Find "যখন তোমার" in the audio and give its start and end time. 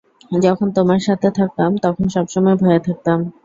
0.41-0.99